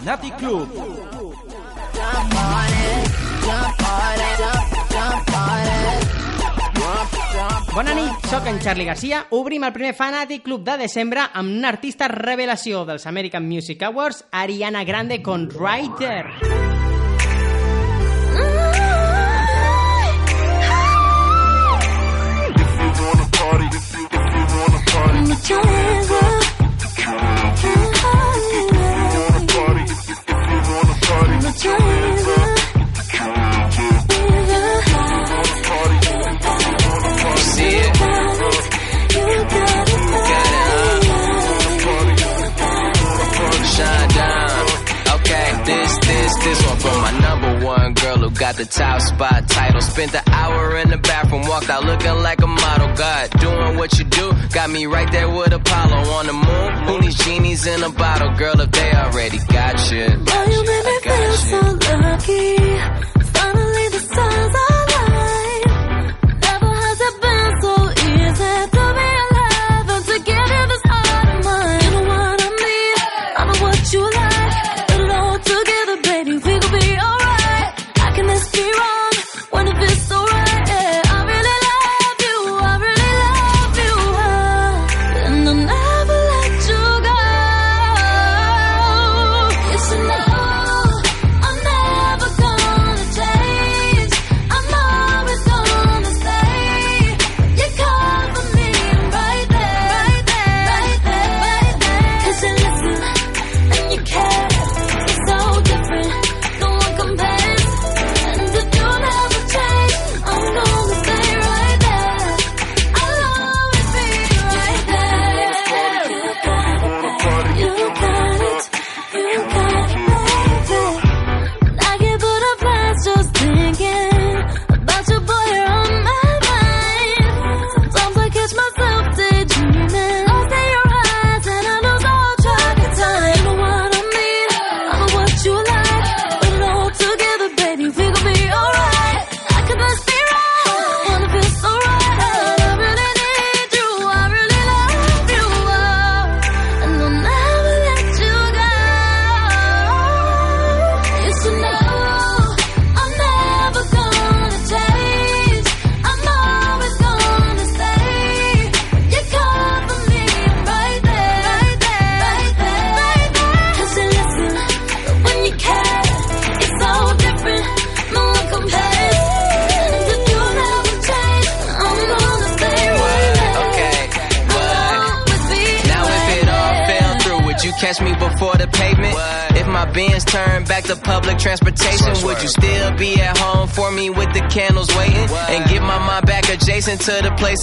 [0.00, 0.66] Fanatic Club.
[7.74, 9.26] Bona nit, sóc en Charlie Garcia.
[9.36, 14.24] Obrim el primer Fanatic Club de desembre amb una artista revelació dels American Music Awards,
[14.30, 16.24] Ariana Grande con Writer.
[16.24, 16.80] Ryder.
[24.90, 26.39] Party, if you.
[46.30, 49.80] This, this one from my number one girl who got the top spot title.
[49.80, 52.94] Spent the hour in the bathroom, walked out looking like a model.
[52.94, 56.86] God, doing what you do, got me right there with Apollo on the moon.
[56.86, 60.06] Who needs genies in a bottle, girl, if they already got you?
[60.06, 61.60] Now you made me feel so
[61.98, 62.56] lucky.
[63.34, 65.62] Finally, the stars align.
[66.46, 67.74] Never has it been so
[68.06, 68.79] easy.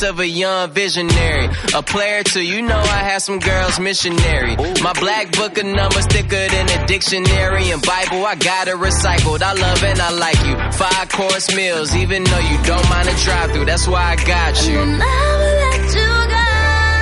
[0.03, 1.49] of a young visionary.
[1.73, 4.55] A player too, you know I have some girls missionary.
[4.81, 8.25] My black book of numbers thicker than a dictionary and Bible.
[8.25, 9.41] I got it recycled.
[9.41, 10.55] I love and I like you.
[10.77, 13.65] Five course meals, even though you don't mind a drive through.
[13.65, 14.79] That's why I got you.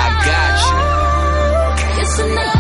[0.06, 0.56] I got
[1.98, 2.02] you.
[2.02, 2.55] It's enough.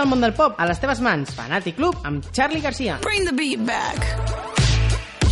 [0.00, 1.32] del món del pop a les teves mans.
[1.36, 2.98] Fanatic Club amb Charlie Garcia.
[3.04, 4.00] Bring the beat back.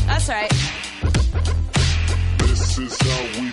[0.06, 0.52] That's right.
[2.44, 3.47] This is how we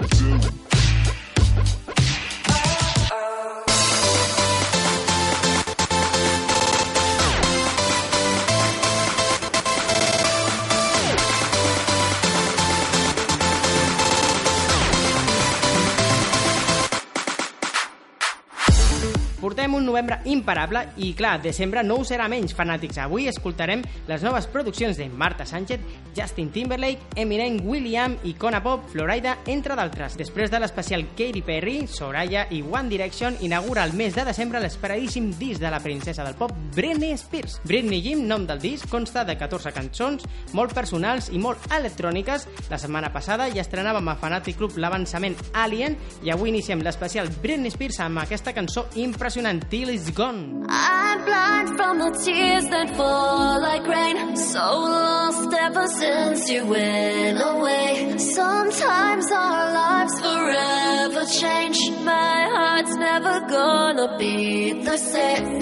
[19.95, 22.97] novembre imparable i, clar, desembre no ho serà menys, fanàtics.
[23.00, 25.80] Avui escoltarem les noves produccions de Marta Sánchez,
[26.15, 30.18] Justin Timberlake, Eminem William, Icona Pop, Florida, entre d'altres.
[30.19, 35.30] Després de l'especial Katy Perry, Soraya i One Direction inaugura el mes de desembre l'esperadíssim
[35.39, 37.62] disc de la princesa del pop Britney Spears.
[37.63, 42.50] Britney Jim, nom del disc, consta de 14 cançons, molt personals i molt electròniques.
[42.68, 45.95] La setmana passada ja estrenàvem a Fanatic Club l'avançament Alien
[46.27, 50.66] i avui iniciem l'especial Britney Spears amb aquesta cançó impressionant, Till is gone.
[50.70, 54.36] I'm blind from the tears that fall like rain.
[54.36, 58.18] So lost ever since you went away.
[58.18, 61.78] Sometimes our lives forever change.
[62.04, 65.60] My heart's never gonna be the same.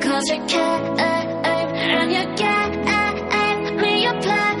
[0.00, 4.55] Cause you can't, and you can't, me a plan.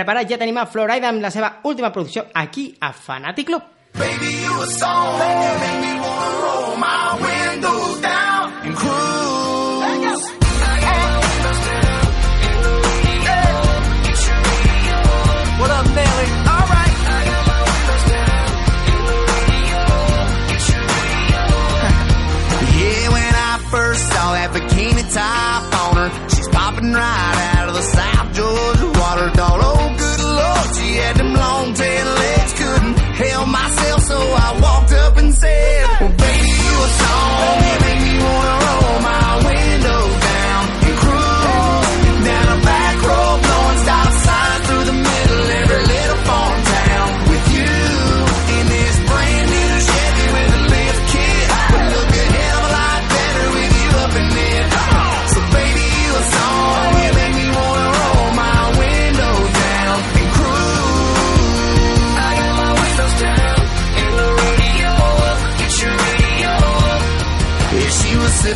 [0.00, 3.76] preparat, ja tenim a Florida amb la seva última producció aquí a Fanatic Club.
[3.94, 4.32] Baby,
[5.94, 5.99] you.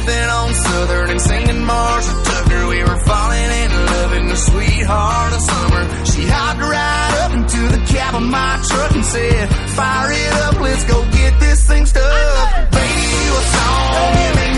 [0.05, 2.69] Sipping on Southern and singing "Marshall Tucker.
[2.69, 6.05] We were falling in love in the sweetheart of summer.
[6.05, 10.61] She hopped right up into the cab of my truck and said, Fire it up,
[10.61, 12.71] let's go get this thing stuck.
[12.71, 14.54] Baby, you a song,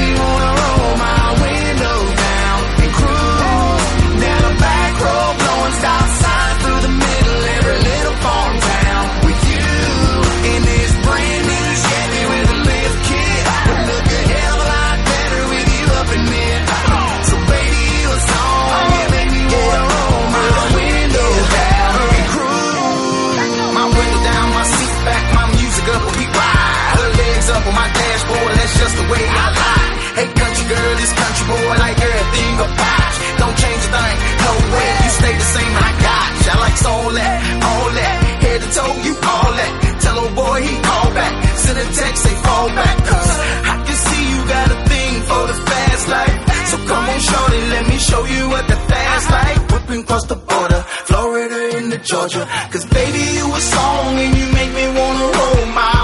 [31.47, 33.29] boy like everything about you.
[33.41, 36.51] Don't change a thing, no way, you stay the same, I got you.
[36.51, 37.37] I like all that,
[37.71, 39.73] all that, head to toe, you all that.
[40.03, 41.33] Tell old boy he call back,
[41.65, 42.97] send a text, say fall back.
[43.11, 43.33] Cause
[43.73, 46.37] I can see you got a thing for the fast life.
[46.71, 49.61] So come on shorty, let me show you what the fast life.
[49.73, 52.45] Whipping across the border, Florida into Georgia.
[52.73, 55.96] Cause baby you a song and you make me wanna roll my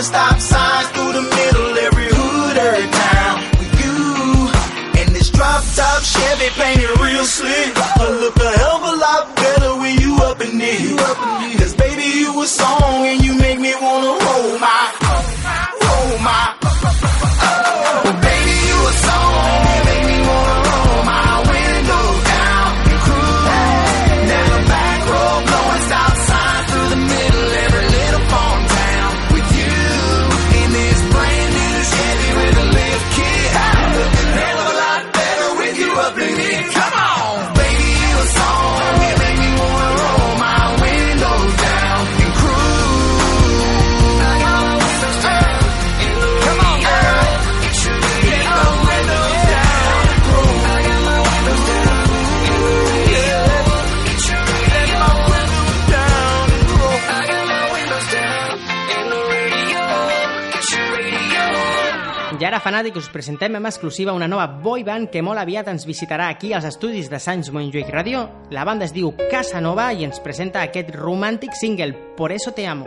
[0.00, 3.40] blowing stop signs through the middle, every hood, every town.
[3.58, 7.79] With you and this drop top Chevy painted real slick,
[62.80, 62.90] radio.
[62.90, 66.30] I fanàtic, us presentem amb exclusiva una nova boy band que molt aviat ens visitarà
[66.30, 68.28] aquí als estudis de Sants Montjuïc Radio.
[68.50, 72.86] La banda es diu Casanova i ens presenta aquest romàntic single, Por eso te amo.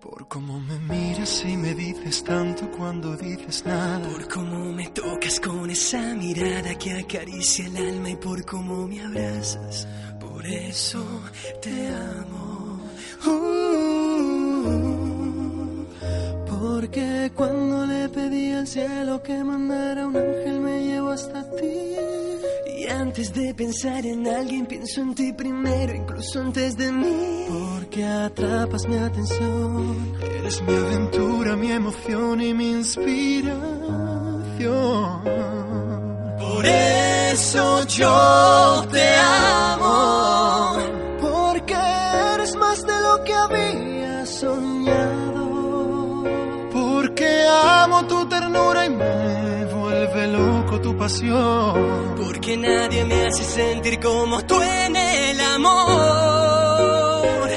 [0.00, 4.08] Por cómo me miras y me dices tanto cuando dices nada.
[4.08, 9.02] Por cómo me tocas con esa mirada que acaricia el alma y por cómo me
[9.02, 9.86] abrazas.
[10.18, 11.04] Por eso
[11.60, 12.80] te amo.
[13.26, 13.89] Uh,
[16.80, 21.96] porque cuando le pedí al cielo que mandara un ángel me llevó hasta ti.
[22.78, 27.44] Y antes de pensar en alguien pienso en ti primero, incluso antes de mí.
[27.48, 30.16] Porque atrapas mi atención.
[30.38, 33.60] Eres mi aventura, mi emoción y mi inspiración.
[36.38, 40.69] Por eso yo te amo.
[48.06, 52.14] Tu ternura y me vuelve loco tu pasión.
[52.16, 57.48] Porque nadie me hace sentir como tú en el amor.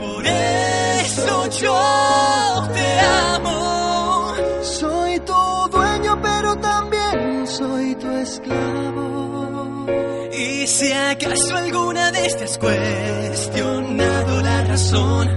[0.00, 3.00] Por eso yo te
[3.34, 4.32] amo.
[4.62, 9.86] Soy tu dueño, pero también soy tu esclavo.
[10.32, 15.28] Y si acaso alguna te has cuestionado la razón,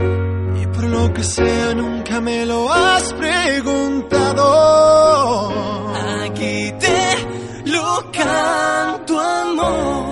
[0.77, 4.46] por lo que sea, nunca me lo has preguntado.
[6.24, 7.00] aquí te
[7.65, 10.05] lo canto amor.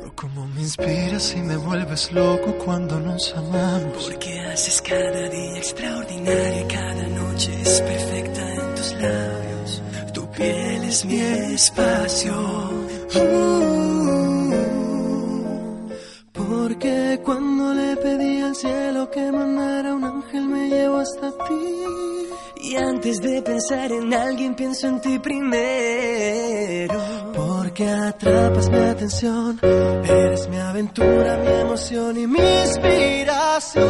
[0.00, 4.04] Por cómo me inspiras y me vuelves loco cuando nos amamos.
[4.04, 9.82] Porque haces cada día extraordinario y cada noche es perfecta en tus labios.
[10.12, 12.34] Tu piel es mi espacio.
[16.74, 22.26] Porque cuando le pedí al cielo que mandara un ángel me llevó hasta ti.
[22.56, 26.98] Y antes de pensar en alguien pienso en ti primero.
[27.32, 33.84] Porque atrapas mi atención, eres mi aventura, mi emoción y mi inspiración.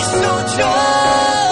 [0.00, 1.43] Eso yo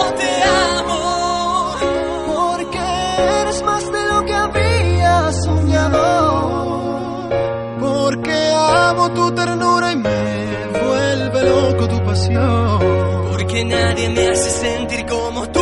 [13.30, 15.61] Porque nadie me hace sentir como tú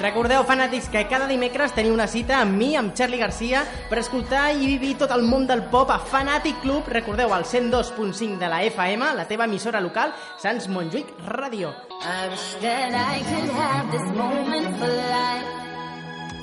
[0.00, 4.46] Recordeu, fanàtics, que cada dimecres teniu una cita amb mi, amb Charlie Garcia, per escoltar
[4.56, 6.88] i vivir tot el món del pop a Fanatic Club.
[6.88, 11.74] Recordeu, al 102.5 de la FM, la teva emissora local, Sants Montjuïc Radio.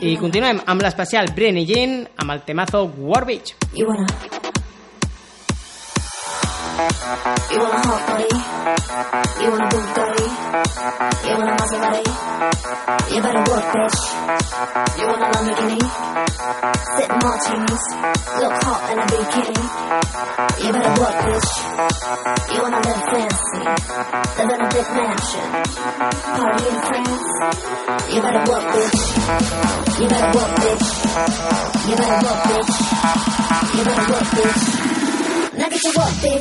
[0.05, 3.55] I continuem amb l'especial Brenny Jean amb el temazo War Beach.
[3.73, 4.36] You wanna...
[6.77, 8.29] You want a hot body?
[9.41, 10.27] You want a Bugatti?
[11.25, 12.05] You want a Maserati?
[13.15, 13.99] You better work, bitch.
[14.99, 16.77] You want a Lamborghini?
[16.97, 17.83] sit in martinis,
[18.37, 19.57] look hot in a bikini.
[20.61, 21.49] You better work, bitch.
[22.53, 23.63] You wanna live fancy,
[24.37, 25.49] live in a big mansion,
[26.37, 27.27] party in France.
[28.13, 28.99] You better work, bitch.
[29.97, 30.85] You better work, bitch.
[31.89, 32.73] You better work, bitch.
[33.77, 34.86] You better work, bitch
[35.85, 36.37] what they.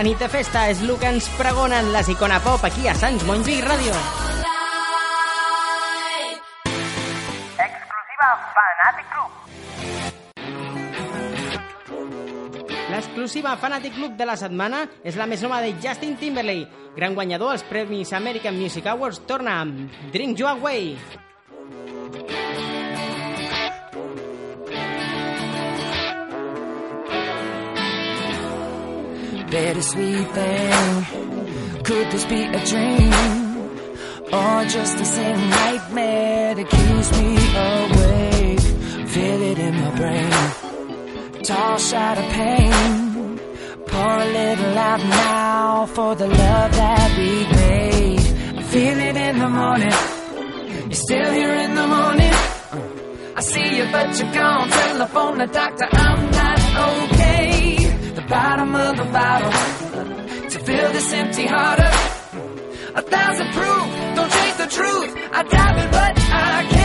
[0.00, 3.20] La nit de festa és el que ens pregonen les Icona Pop aquí a Sants
[3.28, 3.92] Montjuïc Ràdio.
[12.88, 16.94] L'exclusiva Fanatic Club de la setmana és la més nova de Justin Timberlake.
[16.96, 20.94] Gran guanyador als Premis American Music Awards torna amb Drink You Away.
[29.50, 31.82] Bittersweet thing.
[31.82, 33.12] Could this be a dream?
[34.32, 37.30] Or just the same nightmare that keeps me
[37.68, 39.08] awake?
[39.08, 41.42] Feel it in my brain.
[41.42, 43.40] Tall shot of pain.
[43.86, 48.64] Pour a little out now for the love that we made.
[48.66, 49.96] Feel it in the morning.
[50.90, 52.34] You're still here in the morning.
[53.36, 54.70] I see you, but you're gone.
[54.70, 57.59] Telephone the doctor, I'm not okay.
[58.14, 59.52] The bottom of the bottle
[60.50, 61.94] to fill this empty heart up.
[62.96, 65.16] A thousand proof, don't change the truth.
[65.32, 66.79] I dive it, but I can't,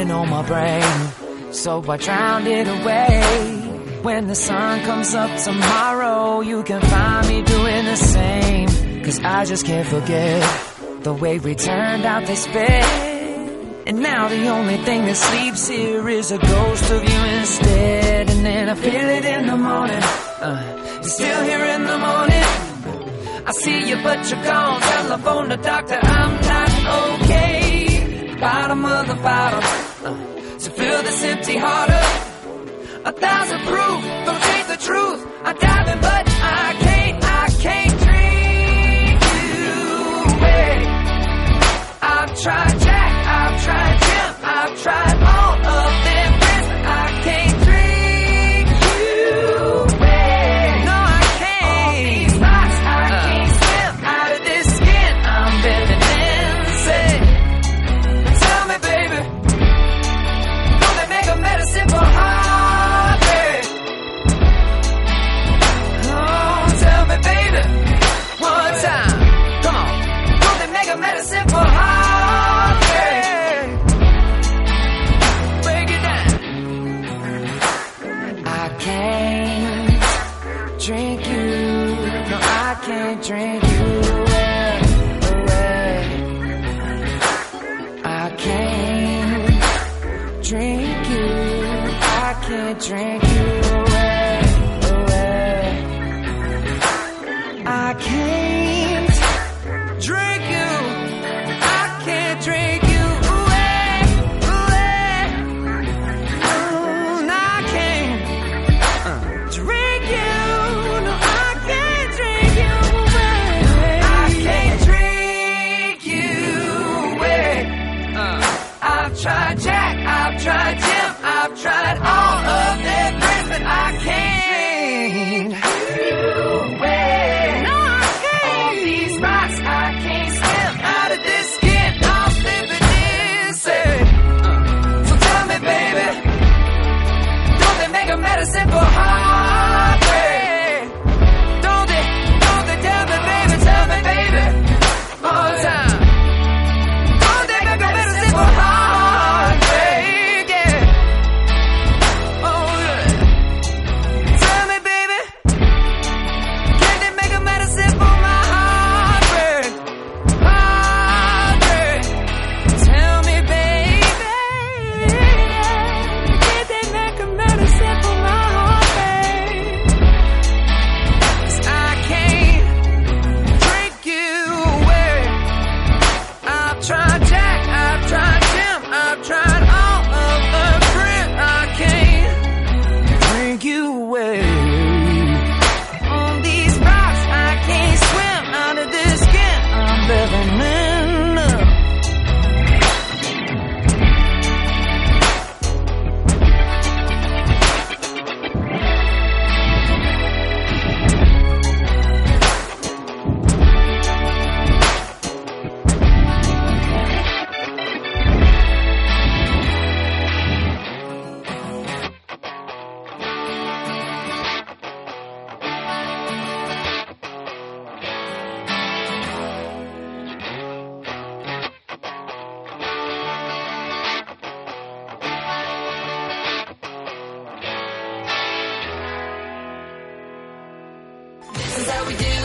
[0.00, 4.00] pounding on my brain, so I drowned it away.
[4.02, 9.02] When the sun comes up tomorrow, you can find me doing the same.
[9.04, 10.42] Cause I just can't forget
[11.02, 13.84] the way we turned out this bed.
[13.86, 18.30] And now the only thing that sleeps here is a ghost of you instead.
[18.30, 20.02] And then I feel it in the morning.
[20.40, 22.46] Uh, still here in the morning.
[23.46, 24.80] I see you, but you're gone.
[24.80, 28.36] Telephone the doctor, I'm not okay.
[28.40, 29.89] Bottom of the bottle.
[30.00, 33.06] To fill this empty heart up.
[33.06, 35.26] A thousand proof, don't change the truth.
[35.44, 35.56] I'm
[35.88, 40.86] in, but I can't, I can't drink you away.
[42.00, 42.99] I've tried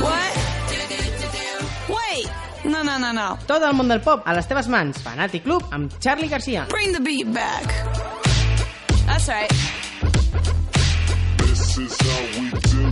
[0.01, 0.31] What?
[1.89, 2.29] Wait.
[2.65, 3.37] No, no, no, no.
[3.47, 4.97] Tot el món del pop a les teves mans.
[5.05, 6.65] Fanàtic Club amb Charlie Garcia.
[6.69, 7.65] Bring the beat back.
[9.05, 9.51] That's right.
[11.37, 12.84] This is how we do.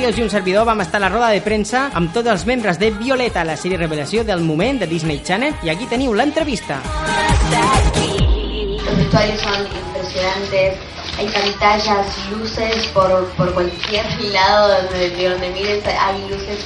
[0.00, 2.78] Ríos i un servidor vam estar a la roda de premsa amb tots els membres
[2.80, 6.78] de Violeta, la sèrie revelació del moment de Disney Channel, i aquí teniu l'entrevista.
[8.80, 10.78] Los vestuarios son impresionantes,
[11.18, 16.64] hay pantallas, luces por, por cualquier lado donde, de donde mires, hay luces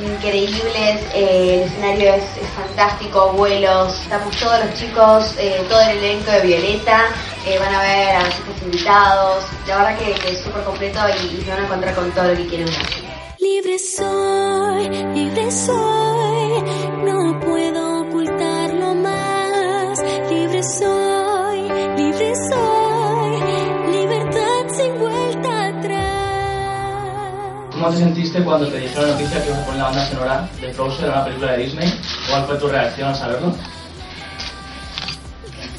[0.00, 5.98] increíbles, eh, el escenario es, es fantástico, vuelos, estamos todos los chicos, eh, todo el
[5.98, 7.08] elenco de Violeta,
[7.46, 11.00] eh, van a ver a los chicos invitados, la verdad que, que es súper completo
[11.08, 13.10] y, y se van a encontrar con todo lo que quieren ver.
[13.38, 16.62] Libre soy, libre soy,
[17.04, 19.98] no puedo ocultarlo más.
[20.30, 21.62] Libre soy,
[21.96, 23.40] libre soy,
[23.90, 26.04] libertad sin vuelta atrás.
[27.72, 30.48] ¿Cómo te sentiste cuando te dijeron la noticia que ibas a poner la banda sonora
[30.60, 32.00] de Frozen en una película de Disney?
[32.28, 33.54] ¿Cuál fue tu reacción al saberlo?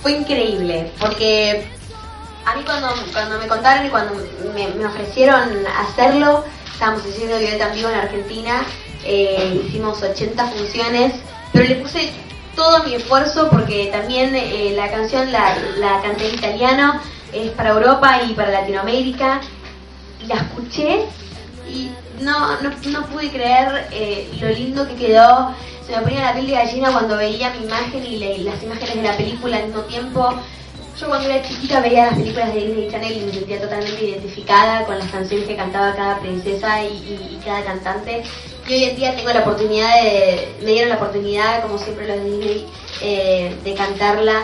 [0.02, 1.68] Fue increíble, porque
[2.46, 4.16] a mí cuando, cuando me contaron y cuando
[4.56, 8.64] me, ofrecieron hacerlo, estábamos haciendo Violeta en vivo en Argentina,
[9.06, 11.14] eh, hicimos 80 funciones,
[11.54, 12.12] pero le puse
[12.56, 17.00] todo mi esfuerzo porque también eh, la canción la, la canté en italiano,
[17.32, 19.42] es para Europa y para Latinoamérica,
[20.24, 21.06] y la escuché
[21.70, 25.56] y no, no, no pude creer eh, lo lindo que quedó.
[25.92, 29.18] Me ponía la piel de gallina cuando veía mi imagen y las imágenes de la
[29.18, 30.34] película al mismo tiempo.
[30.98, 34.86] Yo cuando era chiquita veía las películas de Disney Channel y me sentía totalmente identificada
[34.86, 38.24] con las canciones que cantaba cada princesa y, cada cantante.
[38.70, 42.24] Y hoy en día tengo la oportunidad de, me dieron la oportunidad, como siempre los
[42.24, 42.66] Disney,
[43.02, 44.44] eh, de cantarla.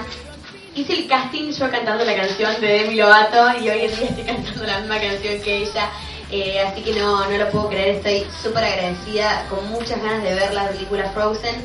[0.76, 4.24] Hice el casting yo cantando la canción de Demi Lovato y hoy en día estoy
[4.26, 5.90] cantando la misma canción que ella.
[6.32, 10.34] Eh, así que no, no lo puedo creer, estoy súper agradecida, con muchas ganas de
[10.36, 11.56] ver la película Frozen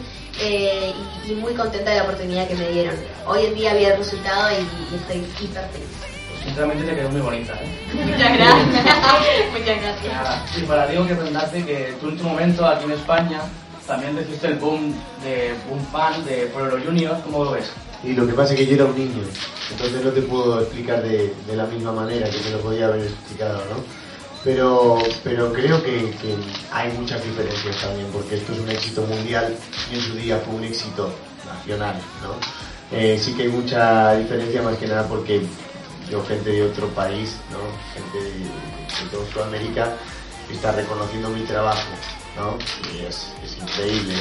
[0.40, 0.92] eh,
[1.27, 2.94] y, y muy contenta de la oportunidad que me dieron.
[3.27, 5.88] Hoy en día vi el resultado y, y estoy hiper feliz.
[6.44, 7.94] Sinceramente te quedó muy bonita, ¿eh?
[8.05, 9.53] Muchas gracias.
[9.53, 10.12] Muchas gracias.
[10.12, 10.46] Nada.
[10.57, 13.40] Y para Diego que preguntarte que tú en tu momento aquí en España
[13.87, 14.94] también recibiste el boom
[15.25, 17.70] de boom fan de Pueblo Junior, ¿cómo lo ves?
[18.05, 19.22] Y lo que pasa es que yo era un niño,
[19.70, 23.03] entonces no te puedo explicar de, de la misma manera que me lo podía haber
[23.03, 24.01] explicado, ¿no?
[24.44, 26.12] Pero, pero creo que,
[26.72, 29.57] hay muchas diferencias también, porque esto es un éxito mundial
[29.90, 31.12] y en su día fue un éxito
[31.46, 32.35] nacional, ¿no?
[32.96, 35.42] Eh, sí que hay mucha diferencia más que nada porque
[36.11, 37.59] yo, gente de otro país, ¿no?
[37.94, 39.96] Gente de, de Sudamérica,
[40.50, 41.88] está reconociendo mi trabajo,
[42.37, 42.59] ¿no?
[42.92, 44.14] Y es, increíble.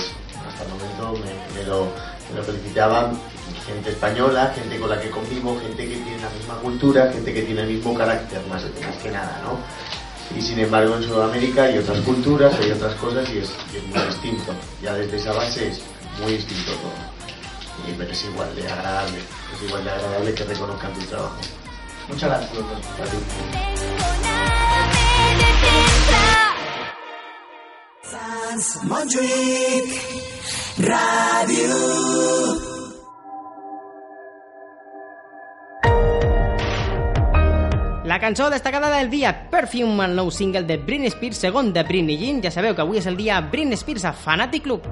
[0.48, 1.88] Hasta el momento me, me lo,
[2.30, 3.20] me lo felicitaban
[3.66, 7.42] gente española, gente con la que convivo, gente que tiene la misma cultura, gente que
[7.42, 9.60] tiene el mismo carácter, más, más que nada, ¿no?
[10.36, 13.84] Y sin embargo en Sudamérica hay otras culturas, hay otras cosas y es, y es
[13.88, 14.54] muy distinto.
[14.82, 15.82] Ya desde esa base es
[16.22, 16.92] muy distinto todo.
[17.88, 21.38] Y, pero es igual de agradable, es igual de agradable que reconozcan tu trabajo.
[22.08, 22.78] Muchas gracias, doctor.
[28.84, 29.84] Montreal
[30.78, 32.71] Radio.
[38.12, 42.18] La cançó destacada del dia, Perfume, el nou single de Britney Spears, segon de Britney
[42.20, 42.42] Jean.
[42.44, 44.84] Ja sabeu que avui és el dia Britney Spears a Fanatic Club.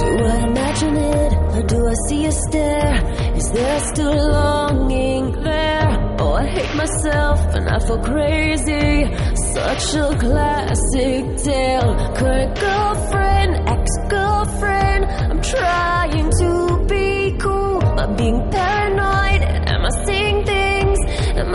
[0.00, 3.04] Do I imagine it or do I see a stare?
[3.36, 6.16] Is there still longing there?
[6.20, 9.12] Oh, I hate myself and I feel crazy.
[9.52, 11.92] Such a classic tale.
[12.16, 15.04] Current girlfriend, ex girlfriend.
[15.04, 19.57] I'm trying to be cool, but being paranoid.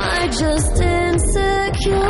[0.06, 2.04] I just insecure?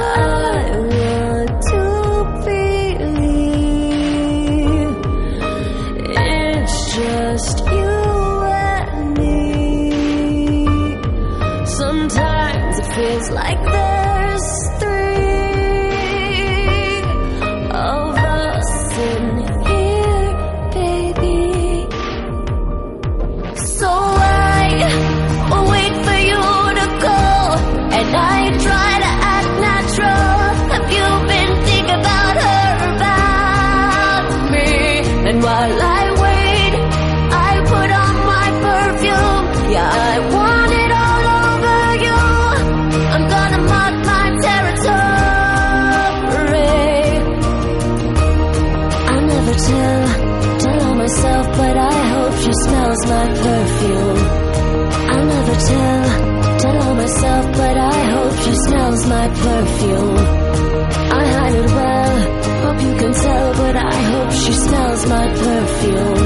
[59.64, 60.18] Perfume.
[60.18, 62.16] I hide it well,
[62.64, 66.24] hope you can tell, but I hope she smells my perfume.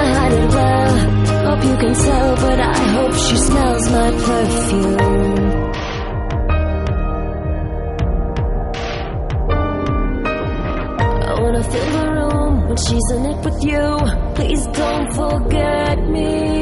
[0.00, 0.94] I hide it well,
[1.48, 5.36] hope you can tell, but I hope she smells my perfume.
[11.28, 13.84] I wanna fill the room when she's in it with you.
[14.36, 16.55] Please don't forget me.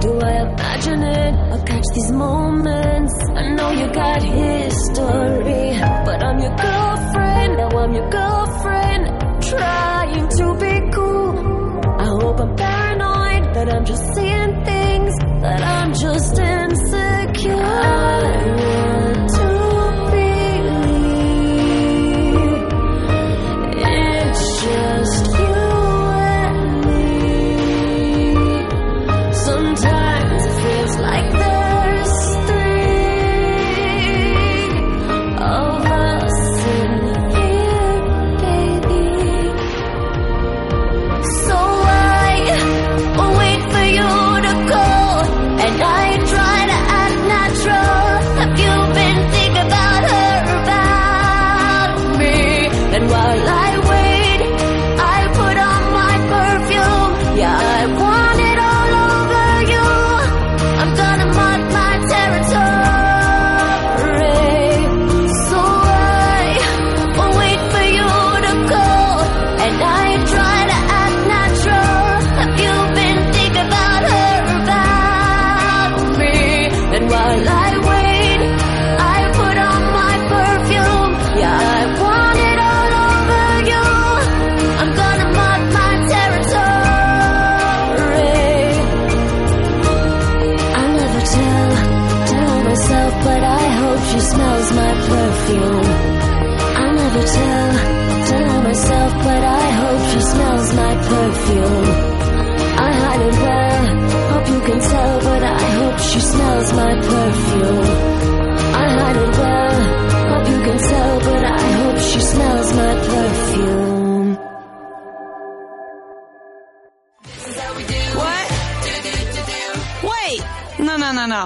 [0.00, 1.34] Do I imagine it?
[1.52, 3.14] I'll catch these moments.
[3.34, 7.56] I know you got history, but I'm your girlfriend.
[7.58, 9.02] Now I'm your girlfriend,
[9.42, 11.80] trying to be cool.
[11.98, 17.54] I hope I'm paranoid that I'm just seeing things that I'm just insecure.
[17.56, 19.09] I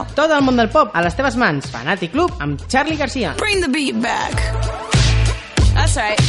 [0.08, 0.14] no.
[0.14, 1.70] Tot el món del pop a les teves mans.
[1.72, 3.34] Fanàtic Club amb Charlie Garcia.
[3.38, 4.34] Bring the beat back.
[5.74, 6.20] That's right.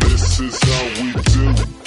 [0.00, 1.78] This is how we do.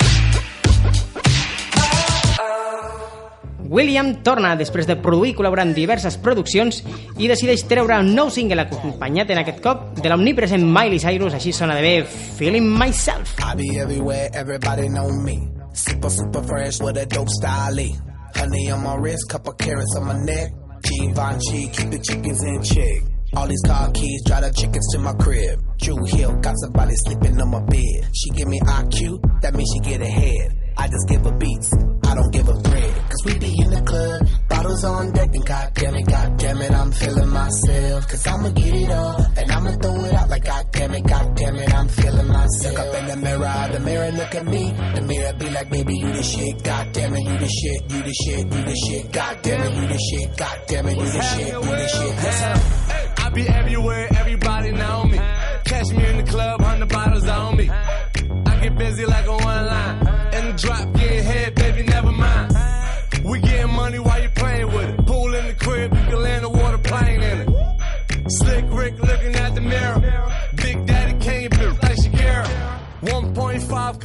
[3.72, 6.82] William torna després de produir i col·laborar en diverses produccions
[7.16, 11.55] i decideix treure un nou single acompanyat en aquest cop de l'omnipresent Miley Cyrus, així
[11.55, 13.32] sona de bé Feeling Myself.
[13.39, 15.47] I be everywhere, everybody know me.
[15.72, 18.11] Super, super fresh with a dope style.
[18.42, 20.50] Honey on my wrist, couple carats on my neck.
[20.82, 23.04] Givenchy, keep the chickens in check.
[23.36, 25.62] All these car keys, drive the chickens to my crib.
[25.78, 28.10] Drew Hill, got somebody sleeping on my bed.
[28.16, 30.58] She give me IQ, that means she get ahead.
[30.76, 31.70] I just give her beats,
[32.10, 32.96] I don't give her bread.
[33.14, 34.26] Cause we be in the club,
[34.62, 38.07] bottles on deck, and goddamn it, goddamn it, I'm feeling myself.
[38.07, 41.74] Cause I'ma get it all, and I'ma throw it out like goddamn it, goddamn it,
[41.74, 42.78] I'm feeling myself.
[42.78, 44.72] Look up in the mirror, the mirror look at me.
[44.95, 48.14] The mirror be like, baby, you the shit, goddamn it, you the shit, you the
[48.14, 51.62] shit, you the shit, goddamn it, you the shit, goddamn it, you the shit, you
[51.62, 52.16] the shit.
[52.24, 52.82] Listen.
[53.18, 55.18] I be everywhere, everybody know me.
[55.66, 57.70] Catch me in the club, hundred bottles on me.
[57.70, 59.97] I get busy like a one line.
[60.34, 62.20] In the drop, getting head, baby, never mind.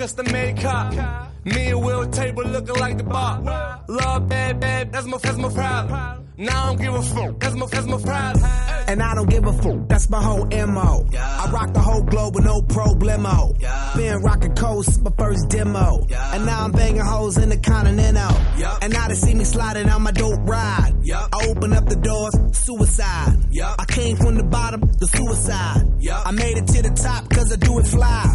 [0.07, 1.29] 1.5 custom made cop.
[1.45, 3.83] Me and Will table looking like the bar.
[3.89, 6.26] Love bad, bad, that's my, that's my problem.
[6.39, 8.45] Now I don't give a fuck, that's my, that's my problem.
[8.89, 11.07] And I don't give a fuck, that's my whole MO.
[11.17, 13.59] I rock the whole globe with no problemo.
[13.97, 16.07] Been rocking coast, my first demo.
[16.11, 18.37] And now I'm banging hoes in the continental.
[18.83, 20.93] And now they see me sliding on my dope ride.
[21.11, 23.37] I open up the doors, suicide.
[23.79, 25.85] I came from the bottom, the suicide.
[26.27, 28.27] I made it to the top cause I do it fly.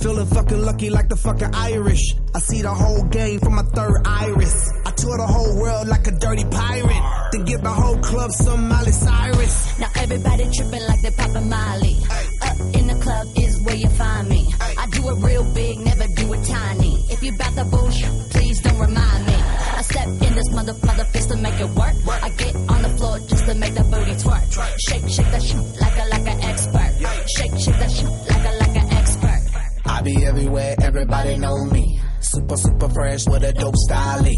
[0.00, 2.14] Feeling fucking lucky like the fucking Irish.
[2.32, 4.70] I see the whole game from my third iris.
[4.86, 7.02] I tour the whole world like a dirty pirate.
[7.40, 9.78] Then give the whole club some Miley Cyrus.
[9.78, 11.96] Now everybody tripping like they poppin' Molly.
[12.42, 14.52] Up in the club is where you find me.
[14.60, 16.96] I do it real big, never do it tiny.
[17.08, 19.32] If you bout the bullshit, please don't remind me.
[19.32, 21.94] I step in this mother mother fist to make it work.
[22.22, 24.44] I get on the floor just to make the booty twerk.
[24.86, 26.92] Shake, shake that shit like a like an expert.
[27.36, 29.40] Shake, shake that shit like a like an expert.
[29.86, 32.00] I be everywhere, everybody know me.
[32.20, 34.28] Super, super fresh with a dope style.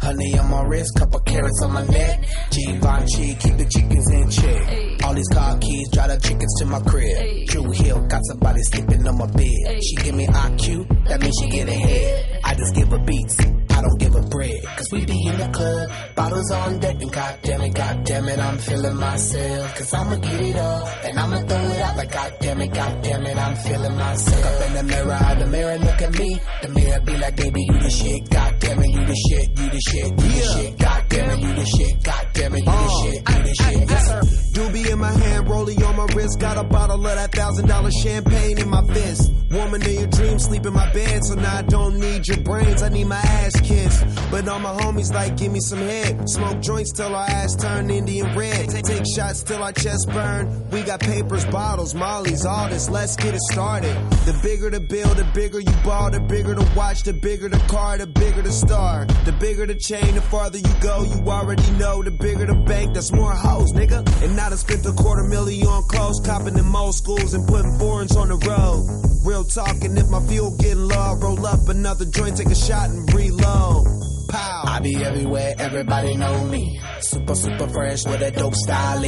[0.00, 2.24] Honey on my wrist, couple carats on my neck.
[2.50, 5.04] Givenchy, keep the chickens in check.
[5.04, 7.46] All these car keys, drive the chickens to my crib.
[7.48, 9.82] Drew Hill, got somebody sleeping on my bed.
[9.82, 12.40] She give me IQ, that means she get ahead.
[12.44, 14.62] I just give her beats, I don't give her bread.
[14.76, 15.90] Cause we be in the club,
[16.30, 19.74] bottles on deck, and goddamn it, goddamn it, I'm feeling myself.
[19.76, 23.36] Cause I'ma get it up, and I'ma throw it out like goddamn it, goddamn it,
[23.36, 24.44] I'm feeling myself.
[24.44, 26.40] Look Up in the mirror, the mirror look at me.
[26.62, 29.80] The mirror be like, baby, you the shit, goddamn it, you the shit, you the
[29.80, 33.14] shit, you the shit, goddamn it, you the shit, goddamn it, you the uh, shit,
[33.14, 33.90] you the shit.
[33.90, 34.20] Yes, sir.
[34.52, 36.40] Doobie in my hand, rolling on my wrist.
[36.40, 39.32] Got a bottle of that thousand dollar champagne in my fist.
[39.50, 41.24] Woman in your dreams, sleep in my bed.
[41.24, 44.04] So now I don't need your brains, I need my ass kissed.
[44.30, 46.28] But all my homies like, give me some head.
[46.28, 48.68] Smoke joints till our ass turn Indian red.
[48.70, 50.68] Take shots till our chest burn.
[50.70, 52.88] We got papers, bottles, mollies, all this.
[52.88, 53.94] Let's get it started.
[54.26, 56.10] The bigger the bill, the bigger you ball.
[56.10, 59.06] The bigger the watch, the bigger the car, the bigger the star.
[59.24, 61.04] The bigger the chain, the farther you go.
[61.10, 62.02] You already know.
[62.02, 64.00] The bigger the bank, that's more hoes, nigga.
[64.24, 68.16] And I spent a quarter million on clothes, copping them old schools and putting foreigns
[68.16, 68.86] on the road.
[69.24, 73.12] Real talking, if my fuel getting low, roll up another joint, take a shot and
[73.12, 74.09] reload.
[74.30, 74.62] Pow.
[74.66, 76.80] I be everywhere, everybody know me.
[77.00, 79.04] Super, super fresh with a dope style.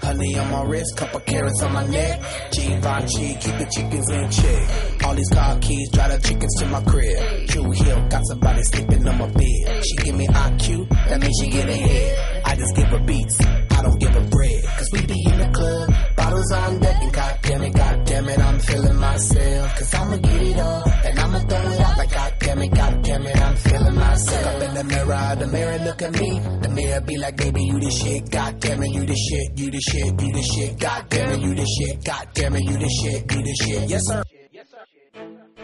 [0.00, 2.20] Honey on my wrist, couple carats on my neck.
[2.52, 5.04] Givenchy, keep the chickens in check.
[5.04, 7.46] All these car keys, drive the chickens to my crib.
[7.48, 9.84] Drew Hill, got somebody sleeping on my bed.
[9.84, 12.42] She give me IQ, that means she get ahead.
[12.44, 14.64] I just give her beats, I don't give her bread.
[14.64, 15.31] Cause we be
[16.32, 19.78] bottles on deck, and goddamn it, goddamn it, I'm feeling myself.
[19.78, 23.36] Cause I'ma get it up, and I'ma throw it out like goddamn it, goddamn it,
[23.36, 24.46] I'm feeling myself.
[24.46, 26.40] Up in the mirror, the mirror look at me.
[26.62, 29.80] The mirror be like, baby, you the shit, goddamn it, you the shit, you the
[29.80, 33.42] shit, you the shit, goddamn it, you the shit, goddamn it, you the shit, you
[33.42, 33.90] the shit.
[33.90, 34.22] Yes, sir.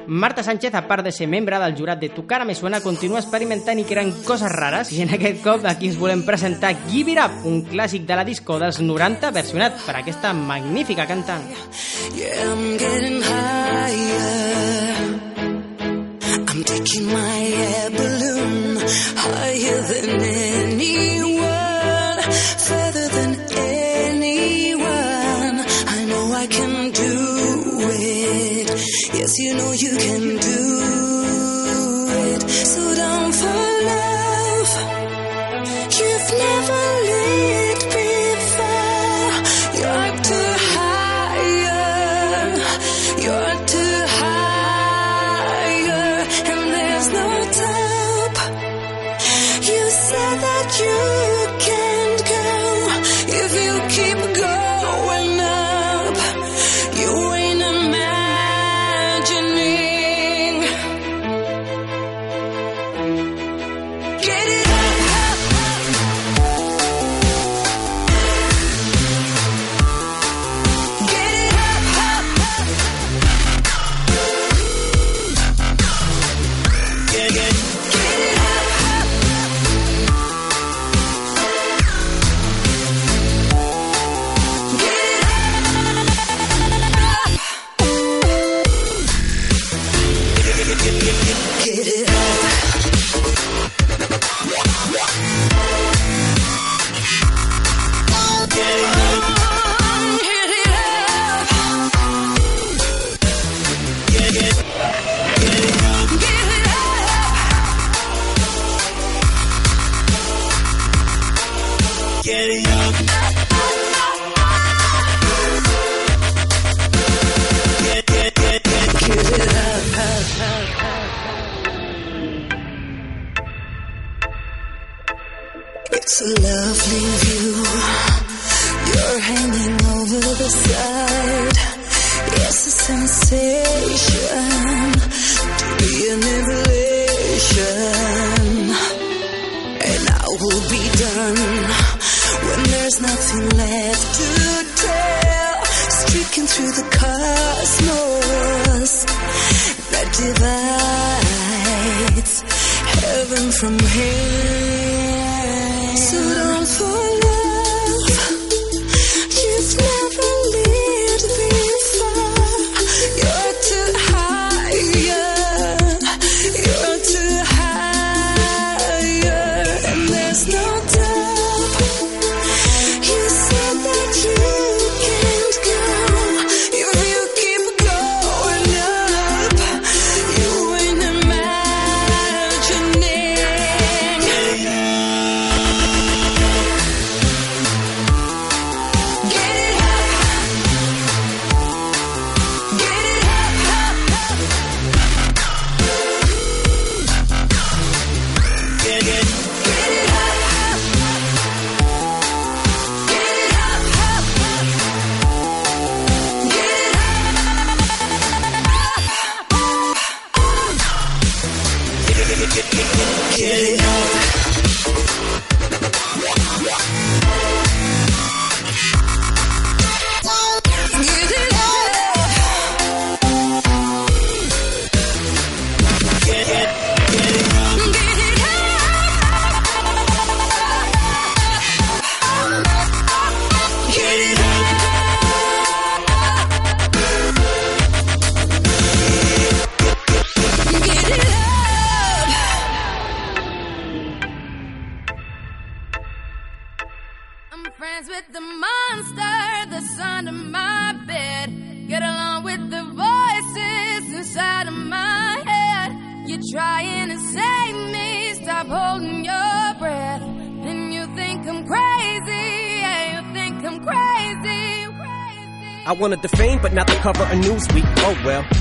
[0.08, 3.20] Marta Sánchez, a part de ser membre del jurat de Tu cara me suena, continua
[3.20, 7.20] experimentant i creant coses rares i en aquest cop aquí us volem presentar Give It
[7.20, 11.44] Up, un clàssic de la disco dels 90 versionat per aquesta magnífica cantant.
[12.16, 14.78] Yeah, I'm getting higher.
[16.48, 18.78] I'm taking my air balloon
[19.14, 20.57] higher than anyone,
[29.72, 30.37] you can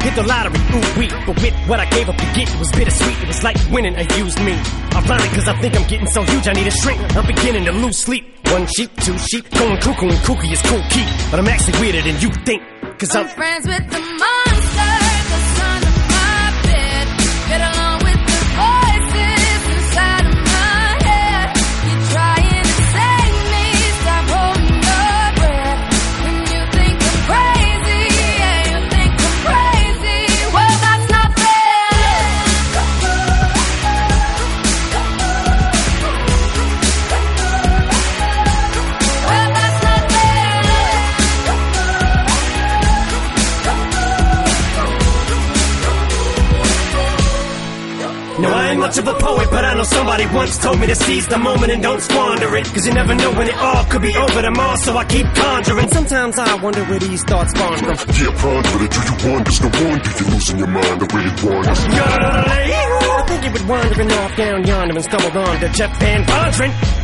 [0.00, 1.10] Hit the lottery, ooh wee.
[1.26, 3.18] But with what I gave up to get, it was bittersweet.
[3.22, 4.52] It was like winning a used me.
[4.52, 7.00] I Ironic, cause I think I'm getting so huge, I need a shrink.
[7.16, 8.24] I'm beginning to lose sleep.
[8.48, 11.06] One sheep, two sheep, going cuckoo and kooky is cool key.
[11.30, 12.62] But I'm actually weirder than you think.
[12.98, 14.49] Cause I'm I'm friends with the monster
[50.50, 52.66] once told me to seize the moment and don't squander it.
[52.66, 55.88] Cause you never know when it all could be over tomorrow, so I keep conjuring.
[55.88, 57.96] Sometimes I wonder where these thoughts spawn from.
[58.18, 58.90] Yeah, ponder it.
[58.90, 59.50] Do you wonder?
[59.60, 61.78] No wonder you're losing your mind the way it wanders.
[61.86, 66.99] I think you would wandering off down yonder and stumbled on to Jeff VanVonderen.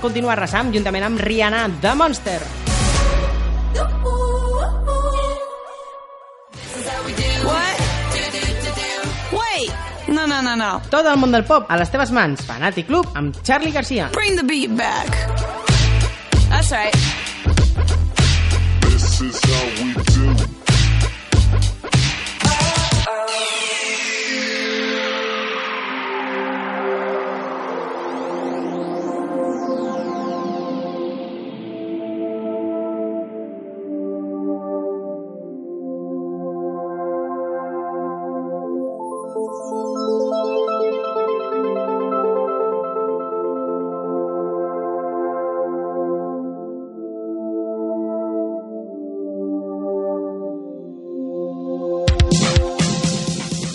[0.00, 2.40] continua arrasant juntament amb Rihanna, The Monster.
[9.32, 9.72] Wait!
[10.08, 10.70] No, no, no, no.
[10.90, 12.44] Tot el món del pop a les teves mans.
[12.48, 14.08] Fanàtic Club amb Charlie Garcia.
[14.14, 15.12] Bring the beat back.
[16.48, 16.94] That's right.
[18.88, 19.40] This is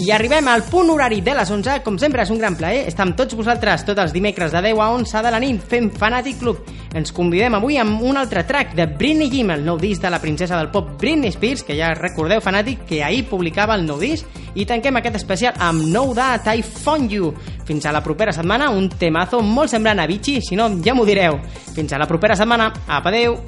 [0.04, 1.78] I arribem al punt horari de les 11.
[1.86, 4.82] Com sempre, és un gran plaer estar amb tots vosaltres tots els dimecres de 10
[4.84, 6.60] a 11 de la nit fent Fanatic Club.
[6.92, 10.20] Ens convidem avui amb un altre track de Britney Jim, el nou disc de la
[10.20, 14.28] princesa del pop Britney Spears, que ja recordeu, Fanatic, que ahir publicava el nou disc.
[14.60, 17.32] I tanquem aquest especial amb No That I Found You.
[17.64, 21.08] Fins a la propera setmana, un temazo molt semblant a Vichy, si no, ja m'ho
[21.08, 21.40] direu.
[21.72, 22.74] Fins a la propera setmana.
[22.90, 23.40] Apa, adeu!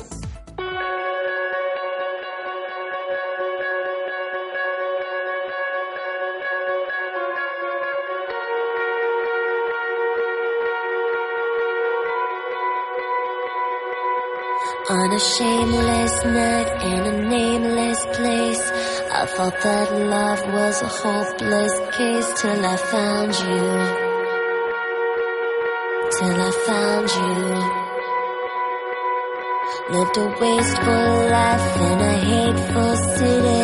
[15.33, 18.63] Shameless night in a nameless place,
[19.11, 23.65] I thought that love was a hopeless case till I found you.
[26.17, 27.35] Till I found you.
[29.93, 33.63] Lived a wasteful life in a hateful city.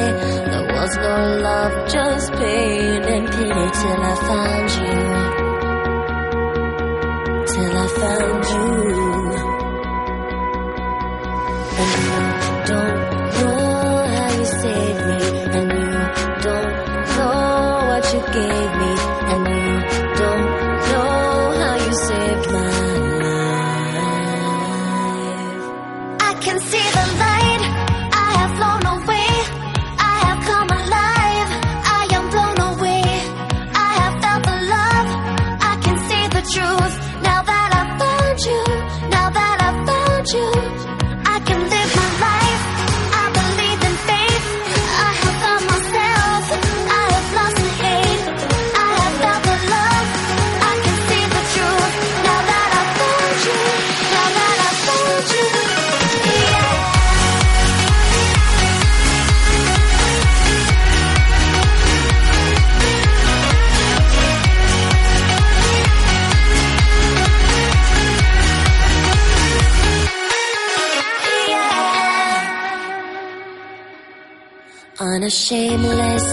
[0.49, 4.99] There was no love, just pain and pity till I found you.
[7.53, 9.20] Till I found you.
[18.33, 18.93] Gave me,
[19.31, 19.60] and you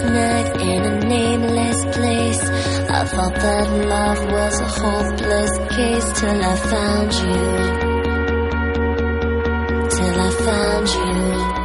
[0.01, 2.43] night in a nameless place,
[2.89, 7.43] I thought that love was a hopeless case till I found you.
[9.95, 11.59] Till I found you.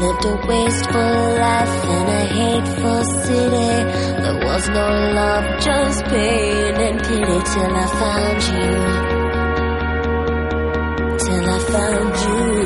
[0.00, 3.74] Lived a wasteful life in a hateful city.
[4.22, 4.88] There was no
[5.20, 8.72] love, just pain and pity till I found you.
[11.24, 12.57] Till I found you.